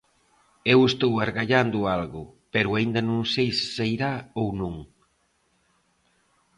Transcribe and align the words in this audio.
Eu 0.73 0.79
estou 0.91 1.13
argallando 1.25 1.79
algo, 1.97 2.23
pero 2.53 2.69
aínda 2.77 3.01
non 3.09 3.21
sei 3.33 3.47
se 3.57 3.65
sairá 3.77 4.13
ou 4.41 4.47
non. 4.59 4.75